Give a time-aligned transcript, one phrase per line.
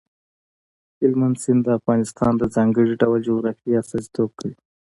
[0.99, 4.55] هلمند سیند د افغانستان د ځانګړي ډول جغرافیې استازیتوب کوي.